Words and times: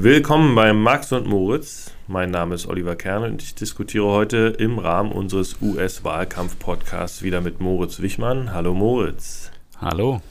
Willkommen 0.00 0.54
bei 0.54 0.72
Max 0.72 1.10
und 1.10 1.26
Moritz. 1.26 1.90
Mein 2.06 2.30
Name 2.30 2.54
ist 2.54 2.68
Oliver 2.68 2.94
Kern 2.94 3.24
und 3.24 3.42
ich 3.42 3.56
diskutiere 3.56 4.04
heute 4.06 4.54
im 4.56 4.78
Rahmen 4.78 5.10
unseres 5.10 5.56
US-Wahlkampf-Podcasts 5.60 7.22
wieder 7.22 7.40
mit 7.40 7.60
Moritz 7.60 7.98
Wichmann. 7.98 8.52
Hallo 8.54 8.74
Moritz. 8.74 9.50
Hallo. 9.80 10.22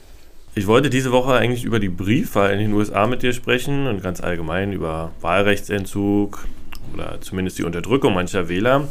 Ich 0.54 0.66
wollte 0.66 0.88
diese 0.88 1.12
Woche 1.12 1.34
eigentlich 1.34 1.64
über 1.64 1.80
die 1.80 1.90
Briefwahl 1.90 2.50
in 2.52 2.60
den 2.60 2.72
USA 2.72 3.06
mit 3.06 3.22
dir 3.22 3.34
sprechen 3.34 3.86
und 3.88 4.02
ganz 4.02 4.22
allgemein 4.22 4.72
über 4.72 5.12
Wahlrechtsentzug 5.20 6.46
oder 6.94 7.20
zumindest 7.20 7.58
die 7.58 7.64
Unterdrückung 7.64 8.14
mancher 8.14 8.48
Wähler. 8.48 8.88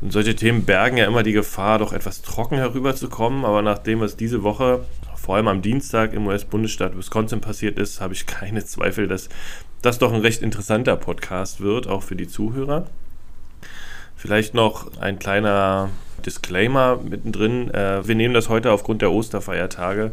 Und 0.00 0.14
solche 0.14 0.34
Themen 0.34 0.64
bergen 0.64 0.96
ja 0.96 1.04
immer 1.04 1.24
die 1.24 1.32
Gefahr, 1.32 1.78
doch 1.78 1.92
etwas 1.92 2.22
trocken 2.22 2.56
herüberzukommen, 2.56 3.44
aber 3.44 3.60
nachdem 3.60 4.02
es 4.02 4.16
diese 4.16 4.42
Woche 4.42 4.80
vor 5.26 5.34
allem 5.34 5.48
am 5.48 5.60
Dienstag 5.60 6.12
im 6.12 6.28
US-Bundesstaat 6.28 6.96
Wisconsin 6.96 7.40
passiert 7.40 7.78
ist, 7.78 8.00
habe 8.00 8.14
ich 8.14 8.26
keine 8.26 8.64
Zweifel, 8.64 9.08
dass 9.08 9.28
das 9.86 9.98
doch 9.98 10.12
ein 10.12 10.20
recht 10.20 10.42
interessanter 10.42 10.96
Podcast 10.96 11.60
wird, 11.60 11.86
auch 11.86 12.02
für 12.02 12.16
die 12.16 12.26
Zuhörer. 12.26 12.86
Vielleicht 14.16 14.52
noch 14.52 15.00
ein 15.00 15.18
kleiner 15.18 15.90
Disclaimer 16.24 16.96
mittendrin. 16.96 17.72
Äh, 17.72 18.06
wir 18.06 18.16
nehmen 18.16 18.34
das 18.34 18.48
heute 18.48 18.72
aufgrund 18.72 19.00
der 19.00 19.12
Osterfeiertage 19.12 20.10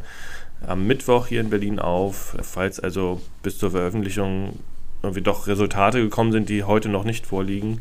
am 0.67 0.85
Mittwoch 0.85 1.27
hier 1.27 1.41
in 1.41 1.49
Berlin 1.49 1.79
auf. 1.79 2.37
Falls 2.41 2.79
also 2.79 3.21
bis 3.41 3.57
zur 3.57 3.71
Veröffentlichung 3.71 4.59
irgendwie 5.01 5.21
doch 5.21 5.47
Resultate 5.47 6.01
gekommen 6.01 6.31
sind, 6.31 6.49
die 6.49 6.63
heute 6.63 6.89
noch 6.89 7.03
nicht 7.03 7.25
vorliegen 7.25 7.79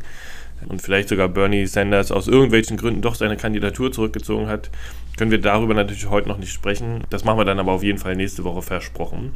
und 0.67 0.81
vielleicht 0.81 1.09
sogar 1.09 1.29
Bernie 1.29 1.67
Sanders 1.67 2.11
aus 2.11 2.27
irgendwelchen 2.27 2.77
Gründen 2.77 3.01
doch 3.01 3.15
seine 3.15 3.37
Kandidatur 3.37 3.91
zurückgezogen 3.91 4.47
hat, 4.47 4.69
können 5.17 5.31
wir 5.31 5.41
darüber 5.41 5.73
natürlich 5.73 6.09
heute 6.09 6.27
noch 6.27 6.37
nicht 6.37 6.51
sprechen. 6.51 7.03
Das 7.11 7.23
machen 7.23 7.37
wir 7.37 7.45
dann 7.45 7.59
aber 7.59 7.71
auf 7.71 7.83
jeden 7.83 7.99
Fall 7.99 8.15
nächste 8.15 8.43
Woche 8.43 8.61
versprochen. 8.61 9.33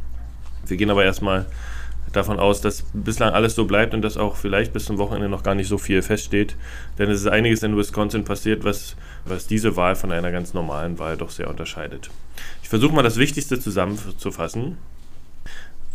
Wir 0.65 0.77
gehen 0.77 0.89
aber 0.89 1.05
erstmal 1.05 1.45
davon 2.13 2.39
aus, 2.39 2.61
dass 2.61 2.83
bislang 2.93 3.33
alles 3.33 3.55
so 3.55 3.65
bleibt 3.65 3.93
und 3.93 4.01
dass 4.01 4.17
auch 4.17 4.35
vielleicht 4.35 4.73
bis 4.73 4.85
zum 4.85 4.97
Wochenende 4.97 5.29
noch 5.29 5.43
gar 5.43 5.55
nicht 5.55 5.67
so 5.67 5.77
viel 5.77 6.01
feststeht. 6.01 6.55
Denn 6.97 7.09
es 7.09 7.21
ist 7.21 7.27
einiges 7.27 7.63
in 7.63 7.77
Wisconsin 7.77 8.23
passiert, 8.23 8.63
was, 8.63 8.95
was 9.25 9.47
diese 9.47 9.75
Wahl 9.75 9.95
von 9.95 10.11
einer 10.11 10.31
ganz 10.31 10.53
normalen 10.53 10.99
Wahl 10.99 11.17
doch 11.17 11.29
sehr 11.29 11.49
unterscheidet. 11.49 12.09
Ich 12.63 12.69
versuche 12.69 12.95
mal 12.95 13.03
das 13.03 13.17
Wichtigste 13.17 13.59
zusammenzufassen. 13.59 14.77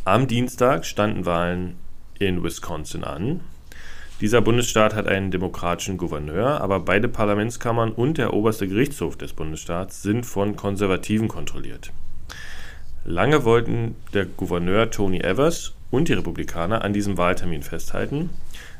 Am 0.04 0.26
Dienstag 0.26 0.84
standen 0.84 1.26
Wahlen 1.26 1.76
in 2.18 2.42
Wisconsin 2.42 3.04
an. 3.04 3.40
Dieser 4.20 4.40
Bundesstaat 4.40 4.94
hat 4.94 5.08
einen 5.08 5.32
demokratischen 5.32 5.96
Gouverneur, 5.96 6.60
aber 6.60 6.78
beide 6.78 7.08
Parlamentskammern 7.08 7.90
und 7.90 8.18
der 8.18 8.32
oberste 8.32 8.68
Gerichtshof 8.68 9.16
des 9.16 9.32
Bundesstaats 9.32 10.02
sind 10.02 10.26
von 10.26 10.54
Konservativen 10.54 11.26
kontrolliert. 11.26 11.90
Lange 13.04 13.44
wollten 13.44 13.96
der 14.14 14.26
Gouverneur 14.26 14.90
Tony 14.90 15.18
Evers 15.18 15.74
und 15.92 16.08
die 16.08 16.14
Republikaner 16.14 16.82
an 16.82 16.92
diesem 16.92 17.16
Wahltermin 17.18 17.62
festhalten. 17.62 18.30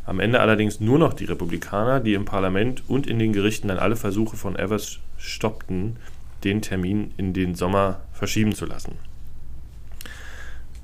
Am 0.05 0.18
Ende 0.18 0.41
allerdings 0.41 0.80
nur 0.80 0.98
noch 0.98 1.12
die 1.12 1.27
Republikaner, 1.27 2.00
die 2.00 2.14
im 2.14 2.24
Parlament 2.24 2.82
und 2.88 3.06
in 3.06 3.20
den 3.20 3.32
Gerichten 3.32 3.68
dann 3.68 3.78
alle 3.78 3.94
Versuche 3.94 4.36
von 4.36 4.56
Evers 4.56 4.98
stoppten, 5.18 5.96
den 6.42 6.62
Termin 6.62 7.12
in 7.18 7.34
den 7.34 7.55
Sommer 7.55 8.00
verschieben 8.12 8.55
zu 8.55 8.66
lassen. 8.66 8.96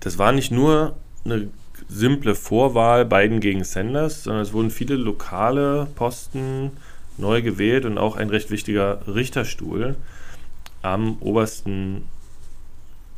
Das 0.00 0.18
war 0.18 0.30
nicht 0.30 0.52
nur 0.52 0.96
eine 1.24 1.48
simple 1.88 2.34
Vorwahl 2.34 3.06
Biden 3.06 3.40
gegen 3.40 3.64
Sanders, 3.64 4.22
sondern 4.24 4.42
es 4.42 4.52
wurden 4.52 4.70
viele 4.70 4.96
lokale 4.96 5.88
Posten 5.96 6.72
neu 7.16 7.40
gewählt 7.42 7.86
und 7.86 7.96
auch 7.96 8.16
ein 8.16 8.28
recht 8.28 8.50
wichtiger 8.50 9.00
Richterstuhl 9.08 9.96
am 10.82 11.16
obersten 11.20 12.04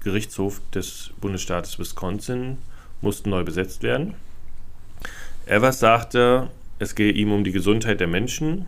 Gerichtshof 0.03 0.62
des 0.72 1.11
Bundesstaates 1.20 1.78
Wisconsin 1.78 2.56
mussten 3.01 3.31
neu 3.31 3.45
besetzt 3.45 3.83
werden. 3.83 4.15
Evers 5.47 5.81
sagte, 5.81 6.48
es 6.79 6.95
gehe 6.95 7.12
ihm 7.12 7.33
um 7.33 7.45
die 7.45 7.53
Gesundheit 7.53 8.01
der 8.01 8.06
Menschen, 8.06 8.67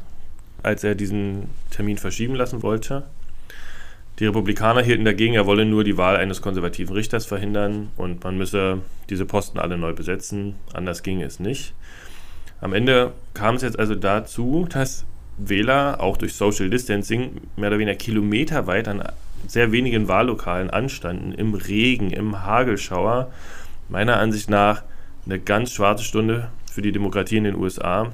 als 0.63 0.85
er 0.85 0.95
diesen 0.95 1.49
Termin 1.71 1.99
verschieben 1.99 2.35
lassen 2.35 2.63
wollte. 2.63 3.05
Die 4.19 4.27
Republikaner 4.27 4.83
hielten 4.83 5.05
dagegen, 5.05 5.35
er 5.35 5.47
wolle 5.47 5.65
nur 5.65 5.85
die 5.85 5.97
Wahl 5.97 6.17
eines 6.17 6.43
konservativen 6.43 6.95
Richters 6.95 7.25
verhindern 7.25 7.89
und 7.97 8.23
man 8.23 8.37
müsse 8.37 8.81
diese 9.09 9.25
Posten 9.25 9.59
alle 9.59 9.79
neu 9.79 9.95
besetzen, 9.95 10.57
anders 10.75 11.03
ginge 11.03 11.25
es 11.25 11.41
nicht. 11.41 11.75
Am 12.61 12.75
Ende 12.75 13.13
kam 13.35 13.57
es 13.57 13.63
jetzt 13.63 13.79
also 13.79 13.95
dazu, 13.95 14.67
dass 14.69 15.05
Wähler 15.39 16.01
auch 16.01 16.17
durch 16.17 16.35
Social 16.35 16.71
Distancing 16.71 17.41
mehr 17.57 17.71
oder 17.71 17.79
weniger 17.79 17.97
kilometerweit 17.97 18.87
an 18.87 19.03
sehr 19.49 19.73
wenigen 19.73 20.07
Wahllokalen 20.07 20.71
anstanden, 20.71 21.33
im 21.33 21.55
Regen, 21.55 22.11
im 22.11 22.45
Hagelschauer 22.45 23.33
meiner 23.89 24.19
Ansicht 24.19 24.51
nach 24.51 24.83
eine 25.27 25.39
ganz 25.39 25.73
schwarze 25.73 26.05
Stunde 26.05 26.51
für 26.71 26.83
die 26.83 26.93
Demokratie 26.93 27.37
in 27.37 27.45
den 27.45 27.57
USA. 27.57 28.13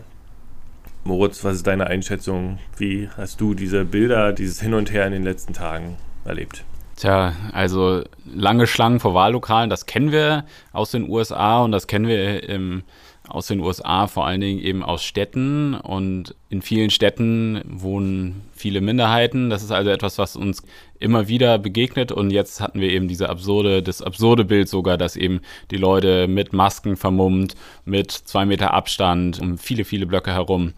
Moritz, 1.04 1.42
was 1.44 1.56
ist 1.56 1.66
deine 1.66 1.86
Einschätzung? 1.86 2.58
Wie 2.76 3.08
hast 3.16 3.40
du 3.40 3.54
diese 3.54 3.84
Bilder, 3.84 4.32
dieses 4.32 4.60
Hin 4.60 4.74
und 4.74 4.92
Her 4.92 5.06
in 5.06 5.12
den 5.12 5.22
letzten 5.22 5.54
Tagen 5.54 5.96
erlebt? 6.24 6.64
Tja, 6.96 7.32
also 7.52 8.02
lange 8.26 8.66
Schlangen 8.66 8.98
vor 8.98 9.14
Wahllokalen, 9.14 9.70
das 9.70 9.86
kennen 9.86 10.10
wir 10.10 10.44
aus 10.72 10.90
den 10.90 11.08
USA 11.08 11.62
und 11.62 11.70
das 11.70 11.86
kennen 11.86 12.08
wir 12.08 12.42
im 12.48 12.82
aus 13.28 13.46
den 13.46 13.60
USA, 13.60 14.06
vor 14.06 14.26
allen 14.26 14.40
Dingen 14.40 14.60
eben 14.60 14.82
aus 14.82 15.04
Städten. 15.04 15.74
Und 15.74 16.34
in 16.48 16.62
vielen 16.62 16.90
Städten 16.90 17.62
wohnen 17.66 18.42
viele 18.54 18.80
Minderheiten. 18.80 19.50
Das 19.50 19.62
ist 19.62 19.70
also 19.70 19.90
etwas, 19.90 20.18
was 20.18 20.36
uns 20.36 20.62
immer 20.98 21.28
wieder 21.28 21.58
begegnet. 21.58 22.12
Und 22.12 22.30
jetzt 22.30 22.60
hatten 22.60 22.80
wir 22.80 22.90
eben 22.90 23.08
diese 23.08 23.28
absurde, 23.28 23.82
das 23.82 24.02
absurde 24.02 24.44
Bild 24.44 24.68
sogar, 24.68 24.96
dass 24.96 25.16
eben 25.16 25.40
die 25.70 25.76
Leute 25.76 26.28
mit 26.28 26.52
Masken 26.52 26.96
vermummt, 26.96 27.54
mit 27.84 28.10
zwei 28.10 28.46
Meter 28.46 28.72
Abstand 28.72 29.40
um 29.40 29.58
viele, 29.58 29.84
viele 29.84 30.06
Blöcke 30.06 30.32
herum 30.32 30.74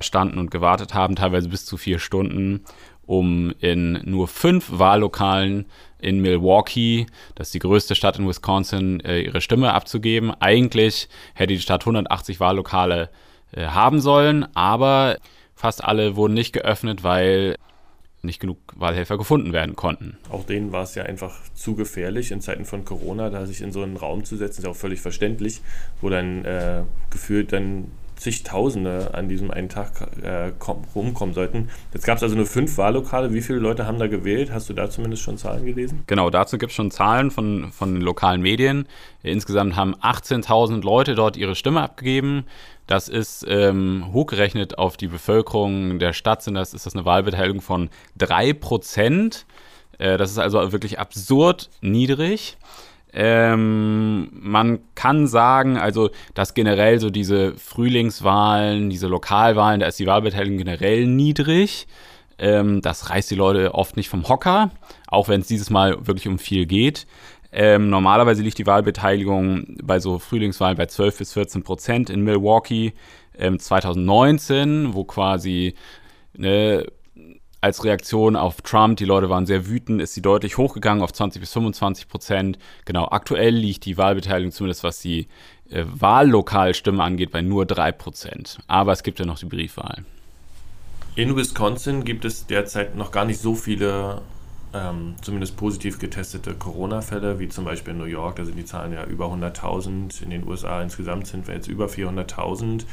standen 0.00 0.38
und 0.38 0.50
gewartet 0.50 0.94
haben, 0.94 1.16
teilweise 1.16 1.48
bis 1.48 1.64
zu 1.64 1.76
vier 1.76 1.98
Stunden, 1.98 2.64
um 3.06 3.52
in 3.60 4.00
nur 4.04 4.28
fünf 4.28 4.70
Wahllokalen 4.72 5.66
in 5.98 6.20
Milwaukee, 6.20 7.06
das 7.34 7.48
ist 7.48 7.54
die 7.54 7.60
größte 7.60 7.94
Stadt 7.94 8.18
in 8.18 8.28
Wisconsin, 8.28 9.00
äh, 9.00 9.20
ihre 9.20 9.40
Stimme 9.40 9.72
abzugeben. 9.72 10.32
Eigentlich 10.38 11.08
hätte 11.34 11.54
die 11.54 11.60
Stadt 11.60 11.82
180 11.82 12.40
Wahllokale 12.40 13.10
äh, 13.52 13.66
haben 13.66 14.00
sollen, 14.00 14.46
aber 14.54 15.18
fast 15.54 15.82
alle 15.82 16.16
wurden 16.16 16.34
nicht 16.34 16.52
geöffnet, 16.52 17.02
weil 17.02 17.56
nicht 18.24 18.40
genug 18.40 18.58
Wahlhelfer 18.74 19.18
gefunden 19.18 19.52
werden 19.52 19.76
konnten. 19.76 20.16
Auch 20.30 20.44
denen 20.44 20.72
war 20.72 20.82
es 20.82 20.94
ja 20.94 21.04
einfach 21.04 21.36
zu 21.54 21.74
gefährlich 21.74 22.30
in 22.30 22.40
Zeiten 22.40 22.64
von 22.64 22.84
Corona, 22.84 23.30
da 23.30 23.46
sich 23.46 23.60
in 23.60 23.70
so 23.70 23.82
einen 23.82 23.96
Raum 23.96 24.24
zu 24.24 24.36
setzen, 24.36 24.60
ist 24.60 24.64
ja 24.64 24.70
auch 24.70 24.76
völlig 24.76 25.00
verständlich, 25.00 25.60
wo 26.00 26.08
dann 26.08 26.44
äh, 26.44 26.82
gefühlt 27.10 27.52
dann 27.52 27.90
zigtausende 28.24 29.12
an 29.12 29.28
diesem 29.28 29.50
einen 29.50 29.68
Tag 29.68 30.08
äh, 30.22 30.52
rumkommen 30.94 31.34
sollten. 31.34 31.68
Jetzt 31.92 32.06
gab 32.06 32.16
es 32.16 32.22
also 32.22 32.34
nur 32.34 32.46
fünf 32.46 32.78
Wahllokale. 32.78 33.34
Wie 33.34 33.42
viele 33.42 33.58
Leute 33.58 33.86
haben 33.86 33.98
da 33.98 34.06
gewählt? 34.06 34.50
Hast 34.50 34.70
du 34.70 34.72
da 34.72 34.88
zumindest 34.88 35.22
schon 35.22 35.36
Zahlen 35.36 35.66
gelesen? 35.66 36.02
Genau, 36.06 36.30
dazu 36.30 36.56
gibt 36.56 36.70
es 36.70 36.76
schon 36.76 36.90
Zahlen 36.90 37.30
von, 37.30 37.70
von 37.70 37.92
den 37.92 38.02
lokalen 38.02 38.40
Medien. 38.40 38.88
Insgesamt 39.22 39.76
haben 39.76 39.94
18.000 39.96 40.82
Leute 40.82 41.14
dort 41.14 41.36
ihre 41.36 41.54
Stimme 41.54 41.82
abgegeben. 41.82 42.46
Das 42.86 43.08
ist 43.08 43.44
ähm, 43.46 44.06
hochgerechnet 44.12 44.78
auf 44.78 44.96
die 44.96 45.08
Bevölkerung 45.08 45.98
der 45.98 46.14
Stadt, 46.14 46.42
sind 46.42 46.54
das, 46.54 46.72
ist 46.72 46.86
das 46.86 46.94
eine 46.94 47.04
Wahlbeteiligung 47.04 47.60
von 47.60 47.90
3 48.16 48.54
Prozent. 48.54 49.44
Äh, 49.98 50.16
das 50.16 50.30
ist 50.30 50.38
also 50.38 50.72
wirklich 50.72 50.98
absurd 50.98 51.68
niedrig. 51.82 52.56
Ähm, 53.14 54.28
man 54.32 54.80
kann 54.96 55.28
sagen, 55.28 55.76
also, 55.76 56.10
dass 56.34 56.54
generell 56.54 56.98
so 56.98 57.10
diese 57.10 57.54
Frühlingswahlen, 57.54 58.90
diese 58.90 59.06
Lokalwahlen, 59.06 59.80
da 59.80 59.86
ist 59.86 60.00
die 60.00 60.06
Wahlbeteiligung 60.06 60.58
generell 60.58 61.06
niedrig. 61.06 61.86
Ähm, 62.38 62.82
das 62.82 63.10
reißt 63.10 63.30
die 63.30 63.36
Leute 63.36 63.74
oft 63.74 63.96
nicht 63.96 64.08
vom 64.08 64.28
Hocker, 64.28 64.70
auch 65.06 65.28
wenn 65.28 65.40
es 65.40 65.46
dieses 65.46 65.70
Mal 65.70 66.06
wirklich 66.06 66.26
um 66.26 66.38
viel 66.38 66.66
geht. 66.66 67.06
Ähm, 67.52 67.88
normalerweise 67.88 68.42
liegt 68.42 68.58
die 68.58 68.66
Wahlbeteiligung 68.66 69.76
bei 69.80 70.00
so 70.00 70.18
Frühlingswahlen 70.18 70.76
bei 70.76 70.86
12 70.86 71.18
bis 71.18 71.32
14 71.34 71.62
Prozent 71.62 72.10
in 72.10 72.22
Milwaukee. 72.24 72.94
Ähm, 73.38 73.60
2019, 73.60 74.92
wo 74.92 75.04
quasi 75.04 75.74
ne, 76.36 76.84
als 77.64 77.82
Reaktion 77.82 78.36
auf 78.36 78.60
Trump, 78.60 78.98
die 78.98 79.06
Leute 79.06 79.30
waren 79.30 79.46
sehr 79.46 79.66
wütend, 79.66 80.02
ist 80.02 80.12
sie 80.12 80.20
deutlich 80.20 80.58
hochgegangen 80.58 81.02
auf 81.02 81.14
20 81.14 81.40
bis 81.40 81.50
25 81.54 82.08
Prozent. 82.08 82.58
Genau, 82.84 83.08
aktuell 83.08 83.54
liegt 83.54 83.86
die 83.86 83.96
Wahlbeteiligung, 83.96 84.52
zumindest 84.52 84.84
was 84.84 85.00
die 85.00 85.28
äh, 85.70 85.82
Wahllokalstimme 85.86 87.02
angeht, 87.02 87.30
bei 87.30 87.40
nur 87.40 87.64
3 87.64 87.90
Prozent. 87.92 88.58
Aber 88.66 88.92
es 88.92 89.02
gibt 89.02 89.18
ja 89.18 89.24
noch 89.24 89.38
die 89.38 89.46
Briefwahl. 89.46 90.04
In 91.16 91.34
Wisconsin 91.36 92.04
gibt 92.04 92.26
es 92.26 92.46
derzeit 92.46 92.96
noch 92.96 93.10
gar 93.10 93.24
nicht 93.24 93.40
so 93.40 93.54
viele, 93.54 94.20
ähm, 94.74 95.14
zumindest 95.22 95.56
positiv 95.56 95.98
getestete 95.98 96.52
Corona-Fälle, 96.52 97.38
wie 97.38 97.48
zum 97.48 97.64
Beispiel 97.64 97.94
in 97.94 97.98
New 97.98 98.04
York. 98.04 98.36
Da 98.36 98.44
sind 98.44 98.58
die 98.58 98.66
Zahlen 98.66 98.92
ja 98.92 99.04
über 99.04 99.32
100.000. 99.32 100.22
In 100.22 100.28
den 100.28 100.46
USA 100.46 100.82
insgesamt 100.82 101.28
sind 101.28 101.46
wir 101.46 101.54
jetzt 101.54 101.68
über 101.68 101.86
400.000. 101.86 102.84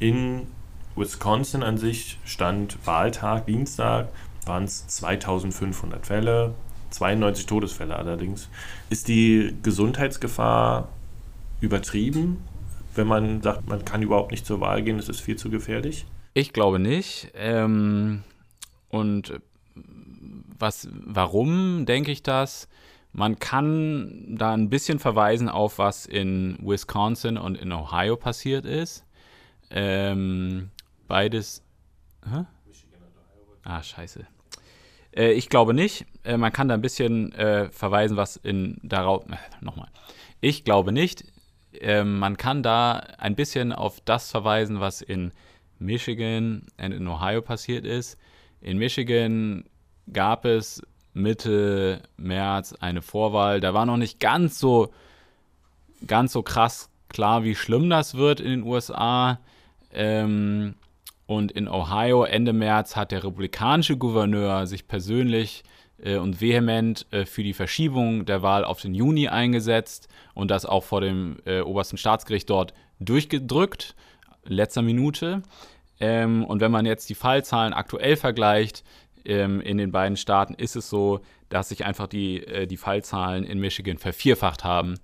In 0.00 0.48
Wisconsin 0.96 1.62
an 1.62 1.78
sich 1.78 2.18
stand 2.24 2.78
Wahltag, 2.86 3.46
Dienstag, 3.46 4.08
waren 4.46 4.64
es 4.64 4.86
2500 4.88 6.06
Fälle, 6.06 6.54
92 6.90 7.46
Todesfälle 7.46 7.96
allerdings. 7.96 8.48
Ist 8.90 9.08
die 9.08 9.54
Gesundheitsgefahr 9.62 10.88
übertrieben, 11.60 12.42
wenn 12.94 13.06
man 13.06 13.42
sagt, 13.42 13.68
man 13.68 13.84
kann 13.84 14.02
überhaupt 14.02 14.30
nicht 14.30 14.46
zur 14.46 14.60
Wahl 14.60 14.82
gehen, 14.82 14.98
es 14.98 15.08
ist 15.08 15.20
viel 15.20 15.36
zu 15.36 15.50
gefährlich? 15.50 16.06
Ich 16.34 16.52
glaube 16.52 16.78
nicht. 16.78 17.30
Ähm, 17.34 18.22
und 18.88 19.40
was, 20.58 20.88
warum 20.92 21.86
denke 21.86 22.10
ich 22.10 22.22
das? 22.22 22.68
Man 23.12 23.38
kann 23.38 24.36
da 24.36 24.52
ein 24.52 24.68
bisschen 24.68 24.98
verweisen 24.98 25.48
auf, 25.48 25.78
was 25.78 26.06
in 26.06 26.58
Wisconsin 26.60 27.36
und 27.36 27.56
in 27.56 27.72
Ohio 27.72 28.16
passiert 28.16 28.66
ist. 28.66 29.04
Ähm, 29.70 30.70
beides. 31.08 31.62
Hä? 32.24 32.44
Ah, 33.64 33.82
scheiße. 33.82 34.26
Äh, 35.16 35.32
ich 35.32 35.48
glaube 35.48 35.74
nicht. 35.74 36.06
Äh, 36.24 36.36
man 36.36 36.52
kann 36.52 36.68
da 36.68 36.74
ein 36.74 36.80
bisschen 36.80 37.32
äh, 37.32 37.70
verweisen, 37.70 38.16
was 38.16 38.36
in 38.36 38.78
darauf. 38.82 39.26
Äh, 39.28 39.36
nochmal. 39.60 39.88
Ich 40.40 40.64
glaube 40.64 40.92
nicht. 40.92 41.24
Ähm, 41.72 42.18
man 42.18 42.36
kann 42.36 42.62
da 42.62 42.92
ein 43.18 43.34
bisschen 43.34 43.72
auf 43.72 44.00
das 44.00 44.30
verweisen, 44.30 44.80
was 44.80 45.02
in 45.02 45.32
Michigan 45.78 46.66
und 46.78 46.92
in 46.92 47.06
Ohio 47.06 47.42
passiert 47.42 47.84
ist. 47.84 48.18
In 48.60 48.78
Michigan 48.78 49.64
gab 50.12 50.44
es 50.44 50.82
Mitte 51.12 52.02
März 52.16 52.74
eine 52.74 53.02
Vorwahl. 53.02 53.60
Da 53.60 53.74
war 53.74 53.86
noch 53.86 53.96
nicht 53.96 54.20
ganz 54.20 54.58
so, 54.58 54.92
ganz 56.06 56.32
so 56.32 56.42
krass 56.42 56.90
klar, 57.08 57.44
wie 57.44 57.54
schlimm 57.54 57.90
das 57.90 58.14
wird 58.14 58.40
in 58.40 58.50
den 58.50 58.62
USA. 58.62 59.40
Ähm, 59.92 60.74
und 61.28 61.52
in 61.52 61.68
Ohio 61.68 62.24
Ende 62.24 62.54
März 62.54 62.96
hat 62.96 63.12
der 63.12 63.22
republikanische 63.22 63.98
Gouverneur 63.98 64.66
sich 64.66 64.88
persönlich 64.88 65.62
äh, 66.02 66.16
und 66.16 66.40
vehement 66.40 67.06
äh, 67.10 67.26
für 67.26 67.42
die 67.42 67.52
Verschiebung 67.52 68.24
der 68.24 68.40
Wahl 68.40 68.64
auf 68.64 68.80
den 68.80 68.94
Juni 68.94 69.28
eingesetzt 69.28 70.08
und 70.32 70.50
das 70.50 70.64
auch 70.64 70.84
vor 70.84 71.02
dem 71.02 71.36
äh, 71.44 71.60
obersten 71.60 71.98
Staatsgericht 71.98 72.48
dort 72.48 72.72
durchgedrückt, 72.98 73.94
letzter 74.44 74.80
Minute. 74.80 75.42
Ähm, 76.00 76.44
und 76.44 76.62
wenn 76.62 76.72
man 76.72 76.86
jetzt 76.86 77.10
die 77.10 77.14
Fallzahlen 77.14 77.74
aktuell 77.74 78.16
vergleicht, 78.16 78.82
ähm, 79.26 79.60
in 79.60 79.76
den 79.76 79.92
beiden 79.92 80.16
Staaten 80.16 80.54
ist 80.54 80.76
es 80.76 80.88
so, 80.88 81.20
dass 81.50 81.68
sich 81.68 81.84
einfach 81.84 82.06
die, 82.06 82.42
äh, 82.46 82.66
die 82.66 82.78
Fallzahlen 82.78 83.44
in 83.44 83.58
Michigan 83.58 83.98
vervierfacht 83.98 84.64
haben 84.64 84.94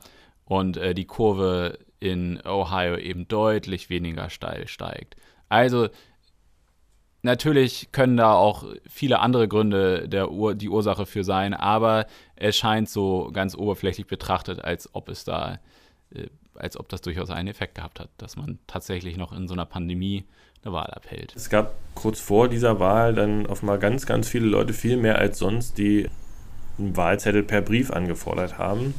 und 0.47 0.79
äh, 0.79 0.94
die 0.94 1.05
Kurve 1.05 1.81
in 2.00 2.41
Ohio 2.47 2.97
eben 2.97 3.29
deutlich 3.29 3.91
weniger 3.91 4.31
steil 4.31 4.69
steigt. 4.69 5.17
Also 5.50 5.88
natürlich 7.25 7.88
können 7.93 8.17
da 8.17 8.35
auch 8.35 8.65
viele 8.88 9.21
andere 9.21 9.49
Gründe 9.49 10.09
der 10.09 10.31
Ur 10.31 10.55
die 10.55 10.69
Ursache 10.69 11.06
für 11.06 11.25
sein, 11.25 11.55
aber 11.55 12.06
es 12.37 12.56
scheint 12.56 12.88
so 12.88 13.31
ganz 13.32 13.56
oberflächlich 13.56 14.06
betrachtet, 14.06 14.62
als 14.62 14.94
ob 14.94 15.09
es 15.09 15.25
da, 15.25 15.59
äh, 16.15 16.26
als 16.55 16.79
ob 16.79 16.88
das 16.88 17.00
durchaus 17.00 17.31
einen 17.31 17.49
Effekt 17.49 17.75
gehabt 17.76 17.99
hat, 17.99 18.11
dass 18.19 18.37
man 18.37 18.59
tatsächlich 18.67 19.17
noch 19.17 19.32
in 19.32 19.49
so 19.49 19.55
einer 19.55 19.67
Pandemie 19.67 20.25
eine 20.62 20.73
Wahl 20.73 20.91
abhält. 20.91 21.35
Es 21.35 21.50
gab 21.50 21.75
kurz 21.94 22.21
vor 22.21 22.49
dieser 22.49 22.79
Wahl 22.79 23.15
dann 23.15 23.47
offenbar 23.47 23.79
ganz, 23.79 24.06
ganz 24.06 24.29
viele 24.29 24.47
Leute, 24.47 24.73
viel 24.73 24.97
mehr 24.97 25.19
als 25.19 25.38
sonst, 25.38 25.79
die 25.79 26.09
einen 26.79 26.97
Wahlzettel 26.97 27.43
per 27.43 27.62
Brief 27.62 27.91
angefordert 27.91 28.59
haben. 28.59 28.94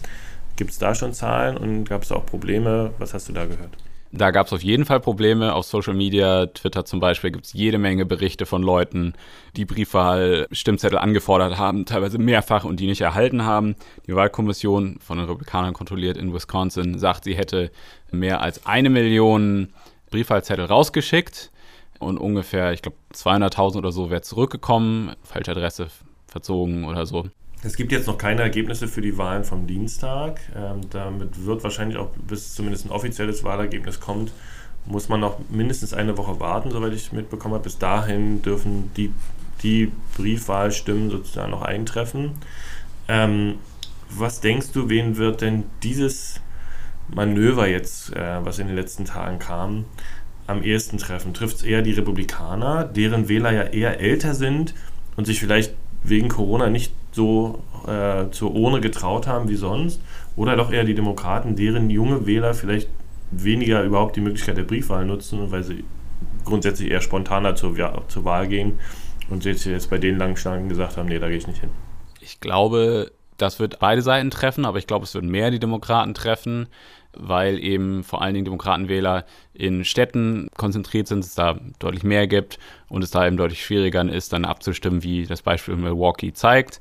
Gibt 0.56 0.72
es 0.72 0.78
da 0.78 0.96
schon 0.96 1.14
Zahlen 1.14 1.58
und 1.58 1.86
gab 1.86 2.04
es 2.04 2.12
auch 2.12 2.26
Probleme? 2.26 2.94
Was 2.98 3.14
hast 3.14 3.30
du 3.30 3.34
da 3.34 3.46
gehört? 3.46 3.78
Da 4.18 4.32
gab 4.32 4.48
es 4.48 4.54
auf 4.54 4.64
jeden 4.64 4.86
Fall 4.86 5.02
Probleme. 5.02 5.54
Auf 5.54 5.66
Social 5.66 5.94
Media, 5.94 6.46
Twitter 6.46 6.86
zum 6.86 7.02
Beispiel, 7.02 7.32
gibt 7.32 7.46
es 7.46 7.54
jede 7.54 7.78
Menge 7.78 8.06
Berichte 8.06 8.46
von 8.46 8.64
Leuten, 8.64 9.14
die 9.58 9.66
Briefwahl-Stimmzettel 9.66 10.98
angefordert 10.98 11.58
haben, 11.58 11.86
teilweise 11.86 12.18
mehrfach 12.18 12.64
und 12.64 12.80
die 12.80 12.88
nicht 12.88 13.02
erhalten 13.02 13.44
haben. 13.44 13.76
Die 14.08 14.16
Wahlkommission 14.16 15.00
von 15.02 15.18
den 15.18 15.26
Republikanern 15.26 15.74
kontrolliert 15.74 16.16
in 16.16 16.34
Wisconsin 16.34 16.98
sagt, 16.98 17.26
sie 17.26 17.36
hätte 17.36 17.72
mehr 18.10 18.40
als 18.40 18.66
eine 18.66 18.90
Million 18.90 19.74
Briefwahlzettel 20.12 20.64
rausgeschickt 20.64 21.52
und 22.00 22.18
ungefähr, 22.18 22.72
ich 22.72 22.82
glaube, 22.82 22.98
200.000 23.14 23.78
oder 23.78 23.92
so 23.92 24.10
wäre 24.10 24.22
zurückgekommen, 24.22 25.12
falsche 25.24 25.52
Adresse 25.52 25.88
verzogen 26.28 26.86
oder 26.86 27.06
so. 27.06 27.26
Es 27.66 27.76
gibt 27.76 27.92
jetzt 27.92 28.06
noch 28.06 28.20
keine 28.20 28.44
Ergebnisse 28.44 28.88
für 28.88 29.02
die 29.02 29.18
Wahlen 29.18 29.44
vom 29.44 29.66
Dienstag. 29.66 30.40
Ähm, 30.56 30.82
damit 30.92 31.46
wird 31.48 31.64
wahrscheinlich 31.64 31.98
auch, 31.98 32.12
bis 32.28 32.54
zumindest 32.54 32.86
ein 32.86 32.92
offizielles 32.92 33.44
Wahlergebnis 33.44 34.00
kommt, 34.00 34.32
muss 34.86 35.10
man 35.10 35.20
noch 35.20 35.40
mindestens 35.50 35.92
eine 35.92 36.16
Woche 36.16 36.40
warten, 36.40 36.70
soweit 36.70 36.94
ich 36.94 37.12
mitbekommen 37.12 37.56
habe. 37.56 37.64
Bis 37.64 37.80
dahin 37.80 38.44
dürfen 38.44 38.92
die, 38.96 39.12
die 39.64 39.92
Briefwahlstimmen 40.16 41.10
sozusagen 41.10 41.50
noch 41.50 41.64
eintreffen. 41.64 42.34
Ähm, 43.08 43.56
was 44.12 44.42
denkst 44.42 44.68
du, 44.72 44.88
wen 44.90 45.18
wird 45.18 45.42
denn 45.42 45.64
dieses 45.82 46.40
Manöver 47.08 47.68
jetzt, 47.68 48.16
äh, 48.16 48.46
was 48.46 48.60
in 48.60 48.68
den 48.68 48.76
letzten 48.76 49.06
Tagen 49.06 49.40
kam, 49.40 49.86
am 50.46 50.62
ehesten 50.62 51.00
treffen? 51.00 51.34
Trifft 51.34 51.58
es 51.58 51.64
eher 51.64 51.82
die 51.82 51.94
Republikaner, 51.94 52.84
deren 52.84 53.28
Wähler 53.28 53.52
ja 53.52 53.64
eher 53.64 54.00
älter 54.00 54.36
sind 54.36 54.76
und 55.16 55.26
sich 55.26 55.40
vielleicht 55.40 55.74
wegen 56.04 56.30
Corona 56.30 56.70
nicht 56.70 56.94
so 57.16 57.64
äh, 57.88 58.30
zur 58.32 58.54
Urne 58.54 58.82
getraut 58.82 59.26
haben 59.26 59.50
wie 59.50 59.56
sonst? 59.56 60.02
Oder 60.36 60.56
doch 60.56 60.72
eher 60.72 60.84
die 60.84 60.96
Demokraten, 60.96 61.56
deren 61.56 61.90
junge 61.90 62.28
Wähler 62.28 62.54
vielleicht 62.54 62.90
weniger 63.32 63.84
überhaupt 63.84 64.16
die 64.16 64.22
Möglichkeit 64.22 64.58
der 64.58 64.64
Briefwahl 64.64 65.06
nutzen, 65.06 65.52
weil 65.52 65.64
sie 65.64 65.84
grundsätzlich 66.44 66.92
eher 66.92 67.02
spontaner 67.02 67.56
zur, 67.56 67.76
zur 68.08 68.26
Wahl 68.26 68.48
gehen 68.48 68.80
und 69.30 69.46
jetzt, 69.46 69.66
jetzt 69.66 69.90
bei 69.90 69.98
den 69.98 70.18
langen 70.18 70.38
Schlangen 70.38 70.70
gesagt 70.70 70.98
haben, 70.98 71.08
nee, 71.08 71.20
da 71.20 71.28
gehe 71.28 71.38
ich 71.38 71.48
nicht 71.48 71.62
hin. 71.62 71.72
Ich 72.22 72.40
glaube, 72.40 73.12
das 73.38 73.60
wird 73.60 73.80
beide 73.80 74.02
Seiten 74.02 74.30
treffen, 74.30 74.66
aber 74.66 74.78
ich 74.78 74.88
glaube, 74.88 75.06
es 75.06 75.14
wird 75.14 75.26
mehr 75.26 75.52
die 75.52 75.60
Demokraten 75.60 76.14
treffen, 76.14 76.68
weil 77.18 77.64
eben 77.64 78.04
vor 78.04 78.22
allen 78.22 78.34
Dingen 78.34 78.46
Demokratenwähler 78.46 79.26
in 79.54 79.86
Städten 79.86 80.50
konzentriert 80.58 81.08
sind, 81.08 81.24
es 81.24 81.36
da 81.36 81.60
deutlich 81.80 82.04
mehr 82.04 82.28
gibt 82.28 82.60
und 82.90 83.04
es 83.04 83.12
da 83.12 83.26
eben 83.26 83.38
deutlich 83.38 83.64
schwieriger 83.64 84.08
ist, 84.08 84.34
dann 84.34 84.46
abzustimmen, 84.46 85.04
wie 85.04 85.26
das 85.26 85.42
Beispiel 85.42 85.76
Milwaukee 85.76 86.34
zeigt. 86.34 86.80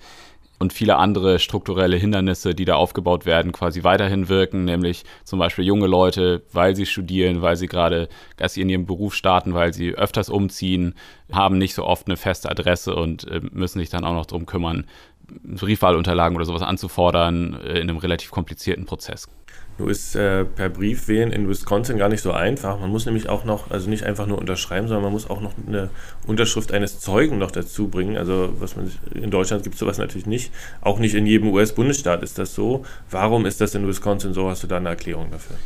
Und 0.60 0.72
viele 0.72 0.96
andere 0.96 1.40
strukturelle 1.40 1.96
Hindernisse, 1.96 2.54
die 2.54 2.64
da 2.64 2.76
aufgebaut 2.76 3.26
werden, 3.26 3.50
quasi 3.50 3.82
weiterhin 3.82 4.28
wirken, 4.28 4.64
nämlich 4.64 5.04
zum 5.25 5.40
Beispiel 5.40 5.64
junge 5.64 5.88
Leute, 5.88 6.42
weil 6.52 6.76
sie 6.76 6.87
studieren, 6.87 7.42
weil 7.42 7.56
sie 7.56 7.66
gerade 7.66 8.08
erst 8.38 8.56
in 8.56 8.69
ihrem 8.69 8.87
Beruf 8.87 9.14
starten, 9.14 9.52
weil 9.52 9.75
sie 9.75 9.94
öfters 9.94 10.30
umziehen, 10.30 10.94
haben 11.32 11.58
nicht 11.58 11.75
so 11.75 11.84
oft 11.84 12.06
eine 12.06 12.16
feste 12.16 12.50
Adresse 12.50 12.94
und 12.94 13.26
äh, 13.26 13.40
müssen 13.50 13.80
sich 13.80 13.90
dann 13.90 14.04
auch 14.04 14.14
noch 14.14 14.26
darum 14.26 14.46
kümmern, 14.46 14.87
Briefwahlunterlagen 15.28 16.37
oder 16.37 16.44
sowas 16.44 16.62
anzufordern 16.62 17.60
äh, 17.60 17.80
in 17.80 17.90
einem 17.90 17.98
relativ 17.98 18.30
komplizierten 18.30 18.87
Prozess. 18.87 19.28
Nur 19.76 19.91
ist 19.91 20.15
äh, 20.15 20.44
per 20.44 20.69
Brief 20.69 21.09
wählen 21.09 21.32
in 21.32 21.49
Wisconsin 21.49 21.99
gar 21.99 22.09
nicht 22.09 22.23
so 22.23 22.31
einfach. 22.31 22.79
Man 22.79 22.91
muss 22.91 23.06
nämlich 23.06 23.29
auch 23.29 23.44
noch, 23.44 23.71
also 23.71 23.90
nicht 23.90 24.04
einfach 24.04 24.26
nur 24.26 24.38
unterschreiben, 24.38 24.87
sondern 24.87 25.04
man 25.04 25.12
muss 25.12 25.28
auch 25.28 25.40
noch 25.40 25.52
eine 25.66 25.90
Unterschrift 26.26 26.73
eines 26.73 27.00
Zeugen 27.00 27.38
noch 27.38 27.50
dazu 27.50 27.88
bringen. 27.88 28.16
Also 28.16 28.54
was 28.61 28.76
man 28.76 28.93
in 29.14 29.31
Deutschland 29.31 29.64
gibt 29.64 29.75
es 29.75 29.81
sowas 29.81 29.99
natürlich 29.99 30.26
nicht. 30.26 30.52
Auch 30.81 31.00
nicht 31.00 31.14
in 31.14 31.26
jedem 31.26 31.52
US-Bundesstaat 31.52 32.23
ist 32.23 32.38
das 32.38 32.54
so. 32.54 32.85
Warum 33.11 33.47
ist 33.47 33.61
das 33.61 33.75
in 33.75 33.87
Wisconsin 33.88 34.33
so? 34.33 34.49
Hast 34.49 34.62
du 34.62 34.69
da 34.69 34.76
eine 34.76 34.90
Erklärung 34.90 35.31
dafür? 35.33 35.57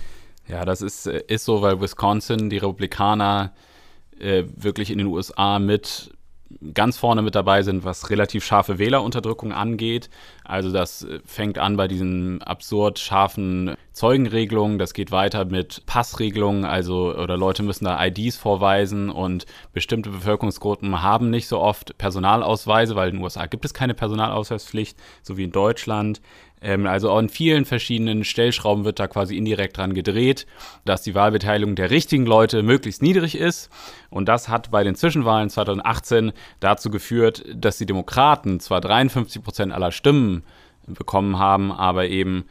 Ja, 0.49 0.65
das 0.65 0.81
ist, 0.81 1.07
äh, 1.07 1.23
ist 1.27 1.45
so, 1.45 1.61
weil 1.61 1.81
Wisconsin, 1.81 2.49
die 2.49 2.59
Republikaner 2.59 3.53
äh, 4.19 4.45
wirklich 4.57 4.91
in 4.91 4.99
den 4.99 5.09
USA 5.09 5.59
mit 5.59 6.13
ganz 6.75 6.97
vorne 6.97 7.23
mit 7.23 7.35
dabei 7.35 7.63
sind, 7.63 7.85
was 7.85 8.11
relativ 8.11 8.45
scharfe 8.45 8.79
Wählerunterdrückung 8.79 9.53
angeht. 9.53 10.09
Also 10.45 10.73
das 10.73 11.05
äh, 11.05 11.21
fängt 11.25 11.59
an 11.59 11.77
bei 11.77 11.89
diesen 11.89 12.43
absurd 12.43 12.99
scharfen 12.99 13.75
Zeugenregelungen, 13.93 14.79
das 14.79 14.95
geht 14.95 15.11
weiter 15.11 15.45
mit 15.45 15.85
Passregelungen, 15.87 16.65
also 16.65 17.15
oder 17.15 17.37
Leute 17.37 17.63
müssen 17.63 17.85
da 17.85 18.03
IDs 18.05 18.37
vorweisen 18.37 19.11
und 19.11 19.45
bestimmte 19.73 20.11
Bevölkerungsgruppen 20.11 21.03
haben 21.03 21.31
nicht 21.31 21.49
so 21.49 21.59
oft 21.61 21.99
Personalausweise, 21.99 22.95
weil 22.97 23.11
in 23.11 23.17
den 23.17 23.25
USA 23.25 23.47
gibt 23.47 23.65
es 23.65 23.75
keine 23.75 23.95
Personalausweispflicht, 23.95 24.97
so 25.23 25.37
wie 25.37 25.45
in 25.45 25.53
Deutschland. 25.53 26.21
Ähm, 26.61 26.87
also 26.87 27.13
an 27.13 27.29
vielen 27.29 27.65
verschiedenen 27.65 28.25
Stellschrauben 28.25 28.85
wird 28.85 28.99
da 28.99 29.09
quasi 29.09 29.37
indirekt 29.37 29.77
dran 29.77 29.95
gedreht, 29.95 30.47
dass 30.85 31.03
die 31.03 31.15
Wahlbeteiligung 31.15 31.75
der 31.75 31.91
richtigen 31.91 32.27
Leute 32.27 32.63
möglichst 32.63 33.03
niedrig 33.03 33.37
ist. 33.37 33.71
Und 34.11 34.29
das 34.29 34.49
hat 34.49 34.71
bei 34.71 34.85
den 34.85 34.95
Zwischenwahlen 34.95 35.51
2018 35.51 36.33
dazu 36.61 36.91
geführt, 36.91 37.45
dass 37.55 37.79
die 37.79 37.87
Demokraten 37.87 38.61
zwar 38.61 38.81
53 38.81 39.43
Prozent 39.43 39.73
aller 39.73 39.93
Stimmen 39.93 40.45
bekommen 40.87 41.39
haben, 41.39 41.71
aber 41.71 42.07
eben 42.07 42.45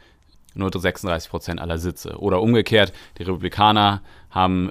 nur 0.54 0.70
36 0.72 1.30
Prozent 1.30 1.60
aller 1.60 1.78
Sitze. 1.78 2.18
Oder 2.18 2.40
umgekehrt, 2.42 2.92
die 3.18 3.22
Republikaner 3.22 4.02
haben 4.30 4.70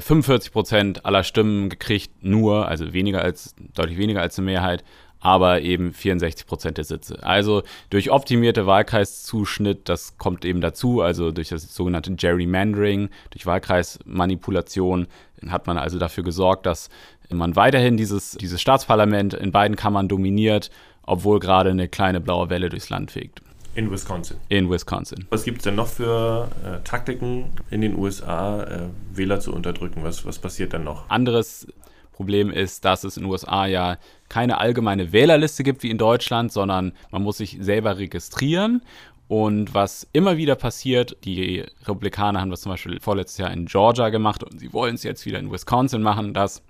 45 0.00 0.52
Prozent 0.52 1.04
aller 1.04 1.24
Stimmen 1.24 1.68
gekriegt, 1.70 2.22
nur, 2.22 2.68
also 2.68 2.92
weniger 2.92 3.22
als, 3.22 3.54
deutlich 3.74 3.98
weniger 3.98 4.20
als 4.20 4.38
eine 4.38 4.46
Mehrheit, 4.46 4.84
aber 5.20 5.62
eben 5.62 5.92
64 5.92 6.46
Prozent 6.46 6.78
der 6.78 6.84
Sitze. 6.84 7.22
Also 7.22 7.62
durch 7.90 8.10
optimierte 8.10 8.66
Wahlkreiszuschnitt, 8.66 9.88
das 9.88 10.16
kommt 10.18 10.44
eben 10.44 10.60
dazu, 10.60 11.00
also 11.00 11.32
durch 11.32 11.48
das 11.48 11.74
sogenannte 11.74 12.14
Gerrymandering, 12.14 13.10
durch 13.30 13.46
Wahlkreismanipulation 13.46 15.06
hat 15.48 15.66
man 15.66 15.78
also 15.78 15.98
dafür 15.98 16.24
gesorgt, 16.24 16.66
dass 16.66 16.88
man 17.30 17.56
weiterhin 17.56 17.96
dieses, 17.96 18.32
dieses 18.32 18.60
Staatsparlament 18.60 19.34
in 19.34 19.52
beiden 19.52 19.76
Kammern 19.76 20.08
dominiert, 20.08 20.70
obwohl 21.02 21.40
gerade 21.40 21.70
eine 21.70 21.88
kleine 21.88 22.20
blaue 22.20 22.50
Welle 22.50 22.68
durchs 22.68 22.90
Land 22.90 23.10
fegt. 23.10 23.42
In 23.74 23.90
Wisconsin. 23.92 24.38
In 24.48 24.68
Wisconsin. 24.70 25.26
Was 25.30 25.44
gibt 25.44 25.58
es 25.58 25.64
denn 25.64 25.76
noch 25.76 25.86
für 25.86 26.48
äh, 26.64 26.82
Taktiken 26.82 27.50
in 27.70 27.80
den 27.80 27.96
USA, 27.96 28.64
äh, 28.64 28.88
Wähler 29.12 29.38
zu 29.38 29.52
unterdrücken? 29.52 30.02
Was, 30.02 30.26
was 30.26 30.38
passiert 30.38 30.72
dann 30.72 30.84
noch? 30.84 31.08
Anderes 31.08 31.68
Problem 32.18 32.50
ist, 32.50 32.84
dass 32.84 33.04
es 33.04 33.16
in 33.16 33.22
den 33.22 33.30
USA 33.30 33.64
ja 33.66 33.96
keine 34.28 34.58
allgemeine 34.58 35.12
Wählerliste 35.12 35.62
gibt 35.62 35.84
wie 35.84 35.90
in 35.90 35.98
Deutschland, 35.98 36.50
sondern 36.50 36.94
man 37.12 37.22
muss 37.22 37.36
sich 37.36 37.58
selber 37.60 37.96
registrieren. 37.96 38.82
Und 39.28 39.72
was 39.72 40.04
immer 40.12 40.36
wieder 40.36 40.56
passiert, 40.56 41.16
die 41.22 41.64
Republikaner 41.86 42.40
haben 42.40 42.50
das 42.50 42.62
zum 42.62 42.72
Beispiel 42.72 42.98
vorletztes 42.98 43.38
Jahr 43.38 43.52
in 43.52 43.66
Georgia 43.66 44.08
gemacht 44.08 44.42
und 44.42 44.58
sie 44.58 44.72
wollen 44.72 44.96
es 44.96 45.04
jetzt 45.04 45.26
wieder 45.26 45.38
in 45.38 45.52
Wisconsin 45.52 46.02
machen, 46.02 46.34
dass 46.34 46.60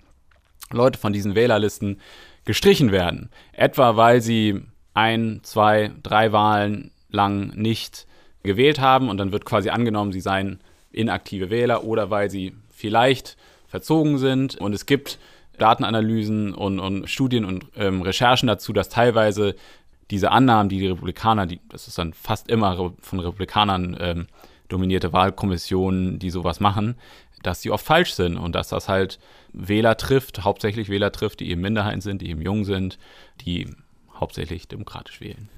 Leute 0.69 0.99
von 0.99 1.13
diesen 1.13 1.33
Wählerlisten 1.33 1.99
gestrichen 2.45 2.91
werden. 2.91 3.31
Etwa 3.51 3.95
weil 3.95 4.21
sie 4.21 4.61
ein, 4.93 5.39
zwei, 5.41 5.89
drei 6.03 6.31
Wahlen 6.31 6.91
lang 7.09 7.55
nicht 7.55 8.05
gewählt 8.43 8.79
haben 8.79 9.09
und 9.09 9.17
dann 9.17 9.31
wird 9.31 9.45
quasi 9.45 9.69
angenommen, 9.69 10.11
sie 10.11 10.21
seien 10.21 10.59
inaktive 10.91 11.49
Wähler 11.49 11.85
oder 11.85 12.11
weil 12.11 12.29
sie 12.29 12.53
vielleicht 12.69 13.35
verzogen 13.69 14.17
sind. 14.17 14.57
Und 14.57 14.73
es 14.73 14.85
gibt 14.85 15.19
Datenanalysen 15.59 16.53
und, 16.53 16.79
und 16.79 17.09
Studien 17.09 17.45
und 17.45 17.65
ähm, 17.75 18.01
Recherchen 18.01 18.47
dazu, 18.47 18.73
dass 18.73 18.89
teilweise 18.89 19.55
diese 20.11 20.31
Annahmen, 20.31 20.69
die 20.69 20.79
die 20.79 20.87
Republikaner, 20.87 21.45
die, 21.45 21.59
das 21.69 21.87
ist 21.87 21.97
dann 21.97 22.13
fast 22.13 22.49
immer 22.49 22.93
von 22.99 23.19
Republikanern 23.19 23.95
ähm, 23.99 24.27
dominierte 24.67 25.13
Wahlkommissionen, 25.13 26.19
die 26.19 26.29
sowas 26.29 26.59
machen, 26.59 26.95
dass 27.43 27.61
die 27.61 27.71
oft 27.71 27.85
falsch 27.85 28.13
sind 28.13 28.37
und 28.37 28.55
dass 28.55 28.69
das 28.69 28.89
halt 28.89 29.19
Wähler 29.53 29.97
trifft, 29.97 30.43
hauptsächlich 30.43 30.89
Wähler 30.89 31.11
trifft, 31.11 31.39
die 31.39 31.49
eben 31.49 31.61
Minderheiten 31.61 32.01
sind, 32.01 32.21
die 32.21 32.29
eben 32.29 32.41
jung 32.41 32.65
sind, 32.65 32.97
die 33.41 33.67
hauptsächlich 34.19 34.67
demokratisch 34.67 35.21
wählen. 35.21 35.49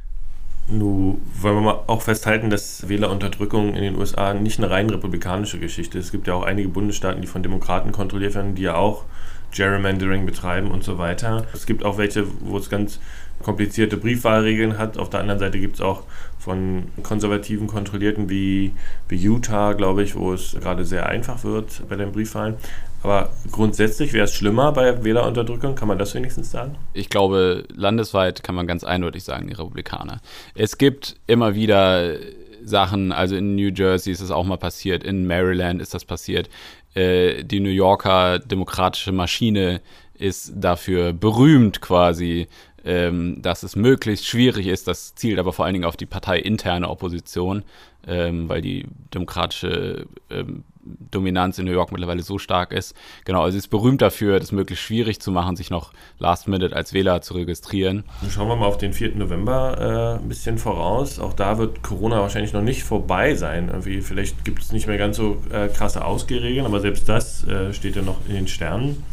Nun 0.68 1.22
wollen 1.42 1.56
wir 1.56 1.62
mal 1.62 1.84
auch 1.88 2.02
festhalten, 2.02 2.50
dass 2.50 2.88
Wählerunterdrückung 2.88 3.74
in 3.74 3.82
den 3.82 3.96
USA 3.98 4.34
nicht 4.34 4.60
eine 4.60 4.70
rein 4.70 4.90
republikanische 4.90 5.60
Geschichte 5.60 5.98
ist. 5.98 6.06
Es 6.06 6.12
gibt 6.12 6.28
ja 6.28 6.36
auch 6.36 6.44
einige 6.44 6.70
Bundesstaaten, 6.70 7.22
die 7.22 7.28
von 7.28 7.42
Demokraten 7.42 7.92
kontrolliert 7.92 8.36
werden, 8.36 8.56
die 8.56 8.62
ja 8.62 8.76
auch 8.76 9.06
Gerrymandering 9.52 10.26
betreiben 10.26 10.72
und 10.72 10.84
so 10.84 10.98
weiter. 10.98 11.46
Es 11.54 11.66
gibt 11.66 11.84
auch 11.84 11.98
welche, 11.98 12.26
wo 12.42 12.58
es 12.58 12.70
ganz 12.70 13.00
komplizierte 13.42 13.98
Briefwahlregeln 13.98 14.78
hat. 14.78 14.98
Auf 14.98 15.10
der 15.10 15.20
anderen 15.20 15.40
Seite 15.40 15.60
gibt 15.60 15.76
es 15.76 15.82
auch 15.82 16.04
von 16.40 16.86
konservativen 17.04 17.68
Kontrollierten 17.68 18.30
wie, 18.30 18.72
wie 19.08 19.16
Utah, 19.16 19.74
glaube 19.74 20.04
ich, 20.04 20.16
wo 20.16 20.34
es 20.34 20.56
gerade 20.60 20.86
sehr 20.86 21.08
einfach 21.08 21.44
wird 21.44 21.84
bei 21.90 21.96
den 21.96 22.12
Briefwahlen. 22.12 22.56
Aber 23.04 23.30
grundsätzlich 23.52 24.14
wäre 24.14 24.26
es 24.26 24.34
schlimmer 24.34 24.72
bei 24.72 25.04
Wählerunterdrückung, 25.04 25.76
kann 25.76 25.88
man 25.88 25.98
das 25.98 26.14
wenigstens 26.14 26.52
sagen? 26.52 26.76
Ich 26.94 27.10
glaube, 27.10 27.64
landesweit 27.74 28.44
kann 28.44 28.56
man 28.56 28.68
ganz 28.68 28.84
eindeutig 28.84 29.24
sagen, 29.24 29.48
die 29.48 29.54
Republikaner. 29.54 30.22
Es 30.54 30.78
gibt 30.78 31.16
immer 31.26 31.56
wieder 31.56 32.16
Sachen, 32.64 33.12
also 33.12 33.36
in 33.36 33.56
New 33.56 33.72
Jersey 33.74 34.12
ist 34.14 34.22
es 34.22 34.30
auch 34.30 34.46
mal 34.46 34.58
passiert, 34.58 35.04
in 35.04 35.26
Maryland 35.26 35.82
ist 35.82 35.94
das 35.94 36.06
passiert. 36.06 36.50
Äh, 36.94 37.44
die 37.44 37.60
New 37.60 37.70
Yorker 37.70 38.40
demokratische 38.40 39.12
Maschine 39.12 39.82
ist 40.14 40.54
dafür 40.56 41.14
berühmt 41.14 41.82
quasi, 41.82 42.48
ähm, 42.86 43.42
dass 43.42 43.64
es 43.64 43.76
möglichst 43.76 44.26
schwierig 44.28 44.68
ist. 44.68 44.88
Das 44.88 45.16
zielt 45.16 45.40
aber 45.40 45.54
vor 45.54 45.66
allen 45.66 45.74
Dingen 45.74 45.86
auf 45.86 45.98
die 45.98 46.06
parteiinterne 46.06 46.90
Opposition, 46.90 47.64
ähm, 48.08 48.50
weil 48.50 48.62
die 48.62 48.86
demokratische 49.14 50.08
ähm, 50.30 50.64
Dominanz 50.84 51.60
in 51.60 51.66
New 51.66 51.72
York 51.72 51.92
mittlerweile 51.92 52.24
so 52.24 52.38
stark 52.40 52.72
ist. 52.72 52.96
Genau, 53.26 53.44
also 53.44 53.58
es 53.58 53.66
ist 53.66 53.70
berühmt 53.70 54.02
dafür, 54.02 54.40
das 54.40 54.52
möglichst 54.52 54.84
schwierig 54.84 55.20
zu 55.20 55.32
machen, 55.32 55.56
sich 55.56 55.70
noch 55.70 55.94
last 56.18 56.48
minute 56.48 56.76
als 56.76 56.94
Wähler 56.94 57.22
zu 57.22 57.36
registrieren. 57.36 58.04
Schauen 58.30 58.48
wir 58.48 58.56
mal 58.56 58.66
auf 58.66 58.78
den 58.78 58.94
4. 58.94 59.16
November 59.16 60.18
äh, 60.18 60.22
ein 60.22 60.28
bisschen 60.28 60.58
voraus. 60.58 61.20
Auch 61.20 61.34
da 61.34 61.58
wird 61.58 61.84
Corona 61.84 62.20
wahrscheinlich 62.22 62.54
noch 62.54 62.62
nicht 62.64 62.84
vorbei 62.84 63.36
sein. 63.36 63.68
Irgendwie, 63.68 64.02
vielleicht 64.02 64.44
gibt 64.44 64.62
es 64.62 64.72
nicht 64.72 64.88
mehr 64.88 64.98
ganz 64.98 65.18
so 65.18 65.42
äh, 65.52 65.68
krasse 65.68 66.04
Ausgehregeln, 66.04 66.66
aber 66.66 66.80
selbst 66.80 67.08
das 67.08 67.48
äh, 67.48 67.74
steht 67.74 67.96
ja 67.96 68.02
noch 68.02 68.18
in 68.28 68.34
den 68.34 68.48
Sternen. 68.48 69.04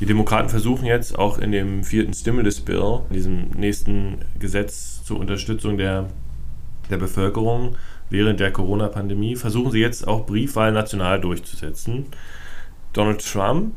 Die 0.00 0.06
Demokraten 0.06 0.48
versuchen 0.48 0.86
jetzt 0.86 1.16
auch 1.16 1.38
in 1.38 1.52
dem 1.52 1.84
vierten 1.84 2.12
Stimulus 2.14 2.60
Bill, 2.60 3.00
in 3.10 3.14
diesem 3.14 3.50
nächsten 3.50 4.18
Gesetz 4.40 5.04
zur 5.04 5.20
Unterstützung 5.20 5.78
der, 5.78 6.08
der 6.90 6.96
Bevölkerung, 6.96 7.76
während 8.10 8.40
der 8.40 8.50
Corona-Pandemie, 8.50 9.36
versuchen 9.36 9.70
sie 9.70 9.80
jetzt 9.80 10.06
auch 10.08 10.26
Briefwahl 10.26 10.72
national 10.72 11.20
durchzusetzen. 11.20 12.06
Donald 12.92 13.24
Trump 13.24 13.74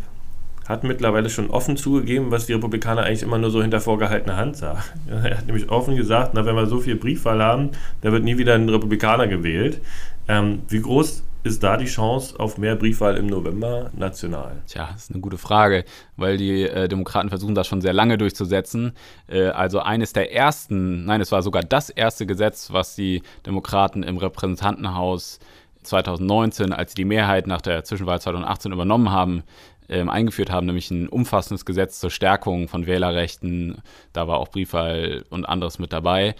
hat 0.67 0.83
mittlerweile 0.83 1.29
schon 1.29 1.49
offen 1.49 1.77
zugegeben, 1.77 2.29
was 2.29 2.47
die 2.47 2.53
Republikaner 2.53 3.03
eigentlich 3.03 3.23
immer 3.23 3.37
nur 3.37 3.51
so 3.51 3.61
hinter 3.61 3.79
vorgehaltener 3.79 4.35
Hand 4.35 4.57
sagen. 4.57 4.81
Er 5.07 5.37
hat 5.37 5.45
nämlich 5.45 5.69
offen 5.69 5.95
gesagt, 5.95 6.33
na, 6.33 6.45
wenn 6.45 6.55
wir 6.55 6.65
so 6.65 6.79
viel 6.79 6.95
Briefwahl 6.95 7.41
haben, 7.41 7.69
da 8.01 8.11
wird 8.11 8.23
nie 8.23 8.37
wieder 8.37 8.55
ein 8.55 8.67
Republikaner 8.67 9.27
gewählt. 9.27 9.81
Ähm, 10.27 10.63
wie 10.67 10.81
groß 10.81 11.23
ist 11.47 11.63
da 11.63 11.77
die 11.77 11.85
Chance 11.85 12.39
auf 12.39 12.57
mehr 12.57 12.75
Briefwahl 12.75 13.17
im 13.17 13.27
November 13.27 13.89
national? 13.95 14.61
Tja, 14.67 14.89
das 14.91 15.03
ist 15.03 15.11
eine 15.11 15.21
gute 15.21 15.37
Frage, 15.37 15.85
weil 16.15 16.37
die 16.37 16.63
äh, 16.63 16.87
Demokraten 16.87 17.29
versuchen 17.29 17.55
das 17.55 17.67
schon 17.67 17.81
sehr 17.81 17.93
lange 17.93 18.17
durchzusetzen. 18.17 18.93
Äh, 19.27 19.47
also 19.47 19.79
eines 19.79 20.13
der 20.13 20.33
ersten, 20.33 21.05
nein, 21.05 21.21
es 21.21 21.31
war 21.31 21.41
sogar 21.41 21.63
das 21.63 21.89
erste 21.89 22.25
Gesetz, 22.25 22.71
was 22.71 22.95
die 22.95 23.23
Demokraten 23.45 24.03
im 24.03 24.17
Repräsentantenhaus 24.17 25.39
2019, 25.83 26.73
als 26.73 26.91
sie 26.91 26.95
die 26.95 27.05
Mehrheit 27.05 27.47
nach 27.47 27.61
der 27.61 27.83
Zwischenwahl 27.83 28.21
2018 28.21 28.71
übernommen 28.71 29.09
haben, 29.09 29.43
ähm, 29.89 30.09
eingeführt 30.09 30.51
haben, 30.51 30.65
nämlich 30.65 30.91
ein 30.91 31.07
umfassendes 31.07 31.65
Gesetz 31.65 31.99
zur 31.99 32.11
Stärkung 32.11 32.67
von 32.67 32.85
Wählerrechten. 32.85 33.81
Da 34.13 34.27
war 34.27 34.37
auch 34.37 34.49
Briefwahl 34.49 35.23
und 35.29 35.45
anderes 35.45 35.79
mit 35.79 35.93
dabei. 35.93 36.35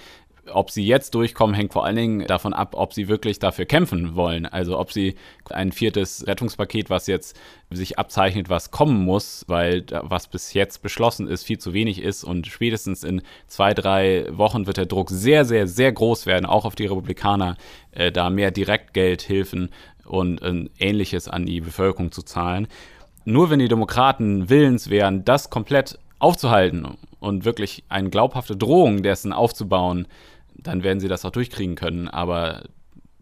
Ob 0.52 0.72
sie 0.72 0.86
jetzt 0.86 1.16
durchkommen, 1.16 1.56
hängt 1.56 1.74
vor 1.74 1.86
allen 1.86 1.96
Dingen 1.96 2.28
davon 2.28 2.54
ab, 2.54 2.74
ob 2.76 2.94
sie 2.94 3.08
wirklich 3.08 3.40
dafür 3.40 3.66
kämpfen 3.66 4.16
wollen. 4.16 4.46
Also 4.46 4.78
ob 4.80 4.92
sie 4.92 5.16
ein 5.50 5.72
viertes 5.72 6.26
Rettungspaket, 6.28 6.90
was 6.90 7.08
jetzt 7.08 7.40
sich 7.70 8.00
abzeichnet, 8.00 8.50
was 8.50 8.72
kommen 8.72 9.04
muss, 9.04 9.46
weil 9.48 9.86
was 10.02 10.28
bis 10.28 10.54
jetzt 10.54 10.82
beschlossen 10.82 11.28
ist, 11.28 11.44
viel 11.44 11.58
zu 11.58 11.74
wenig 11.74 12.02
ist 12.02 12.24
und 12.24 12.48
spätestens 12.48 13.04
in 13.04 13.22
zwei, 13.48 13.74
drei 13.74 14.26
Wochen 14.32 14.68
wird 14.68 14.78
der 14.78 14.86
Druck 14.86 15.10
sehr, 15.10 15.46
sehr, 15.46 15.68
sehr 15.68 15.92
groß 15.92 16.26
werden, 16.26 16.46
auch 16.46 16.66
auf 16.66 16.76
die 16.76 16.86
Republikaner, 16.86 17.58
äh, 17.92 18.12
da 18.12 18.30
mehr 18.30 18.52
Direktgeldhilfen 18.52 19.70
und 20.06 20.42
äh, 20.42 20.70
ähnliches 20.80 21.28
an 21.28 21.46
die 21.46 21.62
Bevölkerung 21.62 22.12
zu 22.12 22.22
zahlen. 22.22 22.68
Nur 23.26 23.50
wenn 23.50 23.60
die 23.60 23.68
Demokraten 23.68 24.50
willens 24.50 24.90
wären, 24.90 25.26
das 25.26 25.50
komplett 25.50 26.00
aufzuhalten 26.20 26.98
und 27.20 27.46
wirklich 27.46 27.84
eine 27.90 28.10
glaubhafte 28.10 28.56
Drohung 28.56 29.04
dessen 29.04 29.34
aufzubauen, 29.34 30.08
dann 30.58 30.84
werden 30.84 31.00
sie 31.00 31.08
das 31.08 31.26
auch 31.26 31.32
durchkriegen 31.32 31.76
können. 31.76 32.08
Aber 32.08 32.64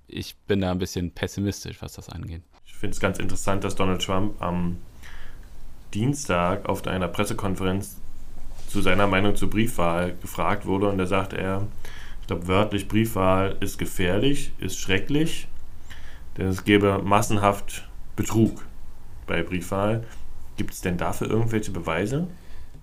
ich 0.08 0.36
bin 0.48 0.62
da 0.62 0.72
ein 0.72 0.80
bisschen 0.80 1.12
pessimistisch, 1.12 1.82
was 1.82 1.94
das 1.94 2.10
angeht. 2.10 2.42
Ich 2.66 2.74
finde 2.74 2.94
es 2.94 3.00
ganz 3.00 3.20
interessant, 3.20 3.64
dass 3.64 3.76
Donald 3.76 4.04
Trump 4.04 4.42
am 4.42 4.78
Dienstag 5.94 6.68
auf 6.68 6.86
einer 6.88 7.08
Pressekonferenz 7.08 7.98
zu 8.68 8.82
seiner 8.82 9.08
Meinung 9.08 9.36
zur 9.36 9.50
Briefwahl 9.50 10.16
gefragt 10.22 10.66
wurde 10.66 10.90
und 10.90 10.98
da 10.98 11.06
sagt 11.06 11.34
er, 11.34 11.68
ich 12.22 12.28
glaube 12.28 12.48
wörtlich, 12.48 12.88
Briefwahl 12.88 13.56
ist 13.60 13.78
gefährlich, 13.78 14.52
ist 14.58 14.80
schrecklich, 14.80 15.48
denn 16.38 16.48
es 16.48 16.66
gäbe 16.66 17.00
massenhaft 17.04 17.88
Betrug 18.16 18.66
bei 19.28 19.44
Briefwahl. 19.44 20.04
Gibt 20.58 20.74
es 20.74 20.82
denn 20.82 20.98
dafür 20.98 21.30
irgendwelche 21.30 21.72
Beweise? 21.72 22.28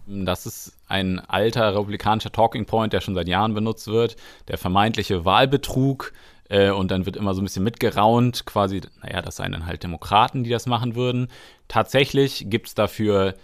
Das 0.07 0.47
ist 0.47 0.77
ein 0.89 1.21
alter 1.21 1.75
republikanischer 1.75 2.33
Talking 2.33 2.67
Point, 2.67 2.93
der 2.93 3.01
schon 3.01 3.15
seit 3.15 3.29
Jahren 3.29 3.55
benutzt 3.55 3.87
wird. 3.87 4.17
Der 4.49 4.59
vermeintliche 4.59 5.25
Wahlbetrug. 5.25 6.13
Äh, 6.49 6.71
und 6.71 6.91
dann 6.91 7.07
wird 7.07 7.17
immer 7.17 7.35
so 7.35 7.41
ein 7.41 7.45
bisschen 7.45 7.65
mitgeraunt, 7.65 8.45
quasi, 8.45 8.83
naja, 9.03 9.23
das 9.23 9.37
seien 9.37 9.53
dann 9.53 9.67
halt 9.67 9.83
Demokraten, 9.83 10.45
die 10.45 10.51
das 10.51 10.67
machen 10.67 10.95
würden. 10.95 11.29
Tatsächlich 11.69 12.47
gibt 12.49 12.69
es 12.69 12.75
dafür 12.75 13.35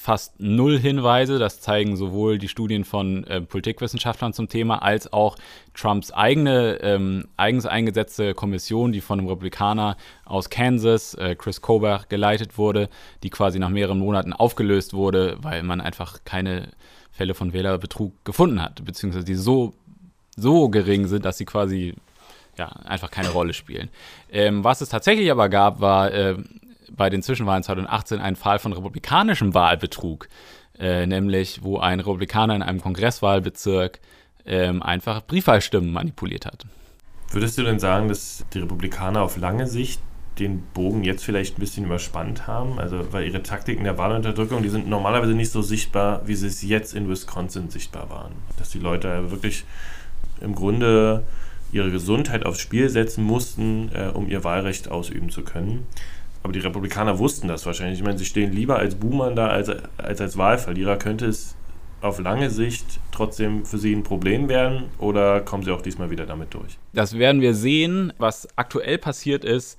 fast 0.00 0.40
null 0.40 0.78
Hinweise. 0.78 1.38
Das 1.38 1.60
zeigen 1.60 1.94
sowohl 1.94 2.38
die 2.38 2.48
Studien 2.48 2.84
von 2.84 3.24
äh, 3.24 3.42
Politikwissenschaftlern 3.42 4.32
zum 4.32 4.48
Thema 4.48 4.82
als 4.82 5.12
auch 5.12 5.36
Trumps 5.74 6.10
eigene 6.10 6.80
ähm, 6.80 7.28
eigens 7.36 7.66
eingesetzte 7.66 8.32
Kommission, 8.32 8.92
die 8.92 9.02
von 9.02 9.18
einem 9.18 9.28
Republikaner 9.28 9.98
aus 10.24 10.48
Kansas, 10.48 11.14
äh, 11.14 11.34
Chris 11.36 11.60
Kobach, 11.60 12.08
geleitet 12.08 12.56
wurde, 12.56 12.88
die 13.22 13.30
quasi 13.30 13.58
nach 13.58 13.68
mehreren 13.68 13.98
Monaten 13.98 14.32
aufgelöst 14.32 14.94
wurde, 14.94 15.36
weil 15.42 15.62
man 15.62 15.82
einfach 15.82 16.20
keine 16.24 16.68
Fälle 17.12 17.34
von 17.34 17.52
Wählerbetrug 17.52 18.24
gefunden 18.24 18.62
hat, 18.62 18.82
beziehungsweise 18.84 19.26
die 19.26 19.34
so, 19.34 19.74
so 20.34 20.70
gering 20.70 21.08
sind, 21.08 21.26
dass 21.26 21.36
sie 21.36 21.44
quasi 21.44 21.94
ja, 22.56 22.68
einfach 22.84 23.10
keine 23.10 23.28
Rolle 23.28 23.52
spielen. 23.52 23.90
Ähm, 24.32 24.64
was 24.64 24.80
es 24.80 24.88
tatsächlich 24.88 25.30
aber 25.30 25.50
gab, 25.50 25.80
war 25.80 26.10
äh, 26.12 26.36
bei 26.90 27.10
den 27.10 27.22
Zwischenwahlen 27.22 27.62
2018 27.62 28.20
einen 28.20 28.36
Fall 28.36 28.58
von 28.58 28.72
republikanischem 28.72 29.54
Wahlbetrug, 29.54 30.28
äh, 30.78 31.06
nämlich 31.06 31.62
wo 31.62 31.78
ein 31.78 32.00
Republikaner 32.00 32.54
in 32.56 32.62
einem 32.62 32.80
Kongresswahlbezirk 32.80 34.00
ähm, 34.46 34.82
einfach 34.82 35.26
Briefwahlstimmen 35.26 35.92
manipuliert 35.92 36.46
hat. 36.46 36.66
Würdest 37.30 37.58
du 37.58 37.62
denn 37.62 37.78
sagen, 37.78 38.08
dass 38.08 38.44
die 38.52 38.58
Republikaner 38.58 39.22
auf 39.22 39.36
lange 39.36 39.66
Sicht 39.66 40.00
den 40.38 40.62
Bogen 40.74 41.04
jetzt 41.04 41.24
vielleicht 41.24 41.58
ein 41.58 41.60
bisschen 41.60 41.84
überspannt 41.84 42.46
haben? 42.46 42.78
Also, 42.78 43.12
weil 43.12 43.26
ihre 43.26 43.42
Taktiken 43.42 43.84
der 43.84 43.98
Wahlunterdrückung, 43.98 44.62
die 44.62 44.68
sind 44.68 44.88
normalerweise 44.88 45.34
nicht 45.34 45.52
so 45.52 45.62
sichtbar, 45.62 46.26
wie 46.26 46.34
sie 46.34 46.48
es 46.48 46.62
jetzt 46.62 46.94
in 46.94 47.08
Wisconsin 47.08 47.70
sichtbar 47.70 48.10
waren. 48.10 48.32
Dass 48.58 48.70
die 48.70 48.78
Leute 48.78 49.30
wirklich 49.30 49.64
im 50.40 50.54
Grunde 50.54 51.24
ihre 51.72 51.90
Gesundheit 51.90 52.46
aufs 52.46 52.60
Spiel 52.60 52.88
setzen 52.88 53.22
mussten, 53.22 53.90
äh, 53.94 54.10
um 54.12 54.28
ihr 54.28 54.42
Wahlrecht 54.42 54.90
ausüben 54.90 55.30
zu 55.30 55.42
können. 55.42 55.86
Aber 56.42 56.52
die 56.52 56.60
Republikaner 56.60 57.18
wussten 57.18 57.48
das 57.48 57.66
wahrscheinlich. 57.66 57.98
Ich 57.98 58.04
meine, 58.04 58.18
sie 58.18 58.24
stehen 58.24 58.52
lieber 58.52 58.78
als 58.78 58.94
Buhmann 58.94 59.36
da 59.36 59.48
als 59.48 59.70
als, 59.98 60.20
als 60.20 60.36
Wahlverlierer. 60.36 60.96
Könnte 60.96 61.26
es 61.26 61.56
auf 62.00 62.18
lange 62.18 62.50
Sicht 62.50 62.98
trotzdem 63.12 63.66
für 63.66 63.78
sie 63.78 63.94
ein 63.94 64.02
Problem 64.02 64.48
werden 64.48 64.84
oder 64.98 65.40
kommen 65.40 65.62
sie 65.62 65.70
auch 65.70 65.82
diesmal 65.82 66.10
wieder 66.10 66.24
damit 66.24 66.54
durch? 66.54 66.78
Das 66.94 67.18
werden 67.18 67.42
wir 67.42 67.54
sehen. 67.54 68.12
Was 68.18 68.48
aktuell 68.56 68.98
passiert 68.98 69.44
ist 69.44 69.78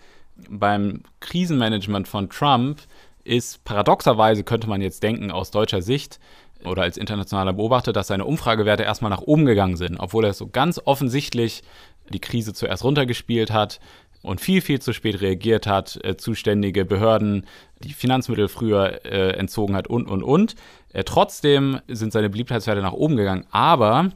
beim 0.50 1.01
Krisenmanagement 1.20 2.08
von 2.08 2.30
Trump, 2.30 2.80
ist 3.24 3.63
paradoxerweise, 3.63 4.44
könnte 4.44 4.68
man 4.68 4.82
jetzt 4.82 5.03
denken, 5.03 5.32
aus 5.32 5.51
deutscher 5.51 5.82
Sicht, 5.82 6.20
oder 6.65 6.84
als 6.84 6.98
internationaler 6.98 7.53
Beobachter, 7.53 7.94
dass 7.94 8.08
seine 8.08 8.25
Umfragewerte 8.25 8.84
erstmal 8.84 9.10
nach 9.10 9.22
oben 9.22 9.46
gegangen 9.46 9.77
sind, 9.77 9.98
obwohl 10.00 10.25
er 10.25 10.34
so 10.34 10.48
ganz 10.48 10.80
offensichtlich 10.84 11.63
die 12.10 12.20
Krise 12.20 12.53
zuerst 12.53 12.84
runtergespielt 12.84 13.51
hat 13.51 13.80
und 14.22 14.42
viel, 14.42 14.62
viel 14.62 14.80
zu 14.80 14.94
spät 14.94 15.22
reagiert 15.22 15.68
hat, 15.68 16.00
äh, 16.04 16.18
zuständige 16.18 16.86
Behörden 16.86 17.46
die 17.84 17.94
Finanzmittel 17.94 18.48
früher 18.48 19.06
äh, 19.06 19.32
entzogen 19.32 19.75
hat 19.75 19.88
und, 19.88 20.08
und, 20.08 20.24
und. 20.24 20.56
Äh, 20.94 21.04
trotzdem 21.04 21.80
sind 21.88 22.13
seine 22.13 22.30
Beliebtheitswerte 22.30 22.82
nach 22.82 22.94
oben 22.94 23.16
gegangen, 23.16 23.46
aber 23.51 24.12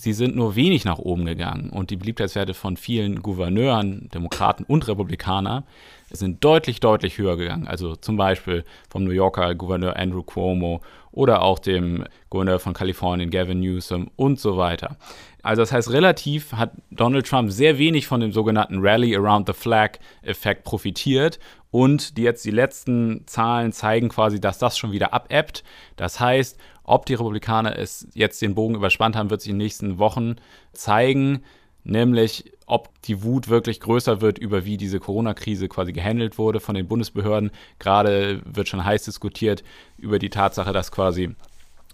sie 0.00 0.12
sind 0.12 0.34
nur 0.34 0.56
wenig 0.56 0.84
nach 0.84 0.98
oben 0.98 1.26
gegangen 1.26 1.70
und 1.70 1.90
die 1.90 1.96
Beliebtheitswerte 1.96 2.54
von 2.54 2.76
vielen 2.76 3.22
Gouverneuren, 3.22 4.08
Demokraten 4.14 4.64
und 4.64 4.88
Republikaner 4.88 5.64
sind 6.10 6.42
deutlich, 6.42 6.80
deutlich 6.80 7.18
höher 7.18 7.36
gegangen. 7.36 7.68
Also 7.68 7.94
zum 7.94 8.16
Beispiel 8.16 8.64
vom 8.88 9.04
New 9.04 9.10
Yorker 9.10 9.54
Gouverneur 9.54 9.96
Andrew 9.96 10.22
Cuomo 10.22 10.80
oder 11.12 11.42
auch 11.42 11.58
dem 11.58 12.04
Gouverneur 12.30 12.58
von 12.58 12.72
Kalifornien 12.72 13.30
Gavin 13.30 13.60
Newsom 13.60 14.10
und 14.16 14.40
so 14.40 14.56
weiter. 14.56 14.96
Also 15.42 15.62
das 15.62 15.72
heißt, 15.72 15.90
relativ 15.90 16.52
hat 16.52 16.72
Donald 16.90 17.26
Trump 17.26 17.50
sehr 17.50 17.78
wenig 17.78 18.06
von 18.06 18.20
dem 18.20 18.32
sogenannten 18.32 18.78
Rally 18.80 19.16
Around 19.16 19.46
the 19.48 19.52
Flag-Effekt 19.52 20.64
profitiert 20.64 21.38
und 21.70 22.16
die 22.16 22.22
jetzt 22.22 22.44
die 22.44 22.50
letzten 22.50 23.26
Zahlen 23.26 23.72
zeigen 23.72 24.08
quasi, 24.08 24.40
dass 24.40 24.58
das 24.58 24.76
schon 24.76 24.92
wieder 24.92 25.12
abebbt. 25.12 25.62
Das 25.96 26.20
heißt, 26.20 26.58
ob 26.90 27.06
die 27.06 27.14
Republikaner 27.14 27.78
es 27.78 28.06
jetzt 28.14 28.42
den 28.42 28.54
Bogen 28.54 28.74
überspannt 28.74 29.16
haben, 29.16 29.30
wird 29.30 29.40
sich 29.40 29.50
in 29.50 29.58
den 29.58 29.64
nächsten 29.64 29.98
Wochen 29.98 30.36
zeigen 30.72 31.42
nämlich 31.84 32.52
ob 32.66 32.88
die 33.02 33.22
Wut 33.22 33.48
wirklich 33.48 33.80
größer 33.80 34.20
wird 34.20 34.38
über 34.38 34.64
wie 34.64 34.76
diese 34.76 35.00
Corona-Krise 35.00 35.68
quasi 35.68 35.92
gehandelt 35.92 36.38
wurde 36.38 36.60
von 36.60 36.74
den 36.74 36.86
Bundesbehörden. 36.86 37.50
Gerade 37.78 38.40
wird 38.44 38.68
schon 38.68 38.84
heiß 38.84 39.04
diskutiert 39.04 39.64
über 39.98 40.18
die 40.18 40.30
Tatsache, 40.30 40.72
dass 40.72 40.92
quasi 40.92 41.34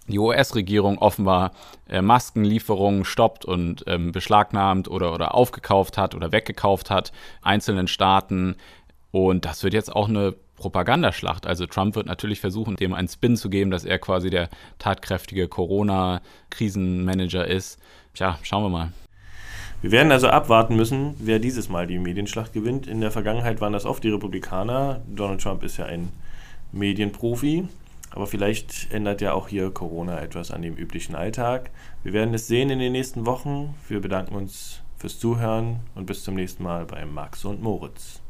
die 0.07 0.19
US-Regierung 0.19 0.99
offenbar 0.99 1.51
äh, 1.89 2.01
Maskenlieferungen 2.01 3.05
stoppt 3.05 3.43
und 3.43 3.83
ähm, 3.87 4.11
beschlagnahmt 4.11 4.87
oder, 4.87 5.13
oder 5.13 5.33
aufgekauft 5.33 5.97
hat 5.97 6.15
oder 6.15 6.31
weggekauft 6.31 6.89
hat, 6.89 7.11
einzelnen 7.41 7.87
Staaten. 7.87 8.55
Und 9.11 9.45
das 9.45 9.63
wird 9.63 9.73
jetzt 9.73 9.93
auch 9.93 10.07
eine 10.07 10.35
Propagandaschlacht. 10.57 11.47
Also 11.47 11.65
Trump 11.65 11.95
wird 11.95 12.07
natürlich 12.07 12.41
versuchen, 12.41 12.75
dem 12.75 12.93
einen 12.93 13.07
Spin 13.07 13.37
zu 13.37 13.49
geben, 13.49 13.71
dass 13.71 13.85
er 13.85 13.99
quasi 13.99 14.29
der 14.29 14.49
tatkräftige 14.79 15.47
Corona-Krisenmanager 15.47 17.47
ist. 17.47 17.79
Tja, 18.13 18.37
schauen 18.43 18.63
wir 18.63 18.69
mal. 18.69 18.91
Wir 19.81 19.91
werden 19.91 20.11
also 20.11 20.27
abwarten 20.27 20.75
müssen, 20.75 21.13
wer 21.19 21.37
dieses 21.37 21.69
Mal 21.69 21.85
die 21.85 21.99
Medienschlacht 21.99 22.51
gewinnt. 22.51 22.87
In 22.87 22.99
der 22.99 23.11
Vergangenheit 23.11 23.61
waren 23.61 23.73
das 23.73 23.85
oft 23.85 24.03
die 24.03 24.09
Republikaner. 24.09 25.01
Donald 25.07 25.41
Trump 25.41 25.63
ist 25.63 25.77
ja 25.77 25.85
ein 25.85 26.11
Medienprofi. 26.71 27.67
Aber 28.09 28.25
vielleicht 28.25 28.91
ändert 28.91 29.21
ja 29.21 29.33
auch 29.33 29.47
hier 29.47 29.69
Corona 29.69 30.19
etwas 30.19 30.49
an 30.49 30.63
dem 30.63 30.75
üblichen 30.75 31.13
Alltag. 31.13 31.69
Wir 32.01 32.13
werden 32.13 32.33
es 32.33 32.47
sehen 32.47 32.71
in 32.71 32.79
den 32.79 32.93
nächsten 32.93 33.27
Wochen. 33.27 33.75
Wir 33.87 34.01
bedanken 34.01 34.33
uns 34.33 34.81
fürs 34.97 35.19
Zuhören 35.19 35.81
und 35.93 36.07
bis 36.07 36.23
zum 36.23 36.33
nächsten 36.33 36.63
Mal 36.63 36.85
bei 36.85 37.05
Max 37.05 37.45
und 37.45 37.61
Moritz. 37.61 38.21